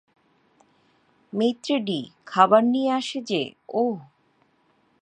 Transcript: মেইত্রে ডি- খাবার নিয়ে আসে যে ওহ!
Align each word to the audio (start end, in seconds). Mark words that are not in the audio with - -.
মেইত্রে 1.33 1.75
ডি- 1.79 1.99
খাবার 2.27 2.61
নিয়ে 2.63 2.91
আসে 2.91 3.19
যে 3.21 3.41
ওহ! 3.73 3.97